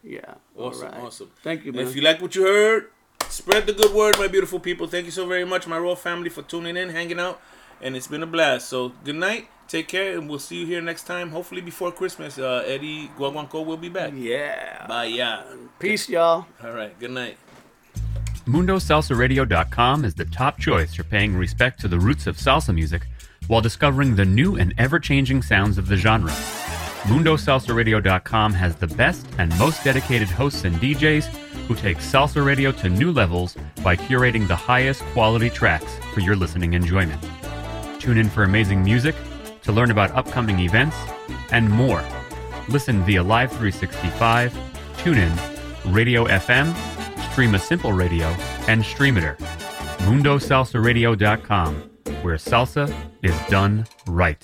[0.04, 0.36] Yeah.
[0.56, 1.02] Awesome, All right.
[1.02, 1.32] awesome.
[1.44, 1.88] Thank you, man.
[1.88, 2.90] If you like what you heard,
[3.28, 4.88] spread the good word, my beautiful people.
[4.88, 7.42] Thank you so very much, my royal family, for tuning in, hanging out,
[7.82, 8.70] and it's been a blast.
[8.70, 11.30] So good night, take care, and we'll see you here next time.
[11.30, 14.14] Hopefully before Christmas, uh, Eddie Guaguanco will be back.
[14.16, 14.86] Yeah.
[14.88, 15.44] Bye, yeah.
[15.80, 16.48] Peace, y'all.
[16.64, 16.98] All right.
[17.00, 17.38] Good night.
[18.46, 23.04] MundoSalsaRadio.com is the top choice for paying respect to the roots of salsa music
[23.48, 26.32] while discovering the new and ever changing sounds of the genre.
[27.04, 31.26] MundoSalsaRadio.com has the best and most dedicated hosts and DJs
[31.68, 36.36] who take salsa radio to new levels by curating the highest quality tracks for your
[36.36, 37.24] listening enjoyment.
[38.10, 39.14] Tune in for amazing music,
[39.62, 40.98] to learn about upcoming events,
[41.52, 42.04] and more.
[42.68, 44.52] Listen via Live 365,
[44.98, 46.74] TuneIn, Radio FM,
[47.30, 48.26] Streema Simple Radio,
[48.68, 49.38] and Streamiter.
[50.08, 51.76] MundoSalsaRadio.com,
[52.24, 52.92] where salsa
[53.22, 54.44] is done right.